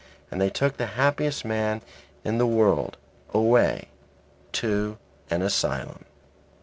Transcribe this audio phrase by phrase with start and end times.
[0.31, 1.83] And they took the happiest man
[2.23, 2.97] in the world
[3.35, 3.89] away
[4.53, 4.97] to
[5.29, 6.05] an asylum.